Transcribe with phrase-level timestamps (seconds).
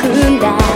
[0.00, 0.67] くんだ